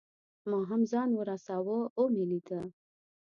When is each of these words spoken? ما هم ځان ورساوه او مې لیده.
ما 0.49 0.59
هم 0.69 0.81
ځان 0.91 1.09
ورساوه 1.15 1.77
او 1.97 2.05
مې 2.13 2.23
لیده. 2.31 2.61